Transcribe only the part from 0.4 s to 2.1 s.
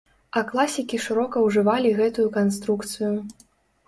класікі шырока ўжывалі